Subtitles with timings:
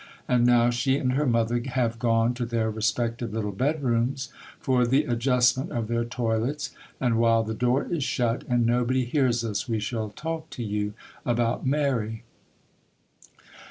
[0.27, 5.03] And now she and her mother have gone to their respective little bedrooms for the
[5.03, 9.79] adjustment of their toilets, and while the door is shut and nobody hears us, we
[9.79, 12.23] shall talk to you about Mary.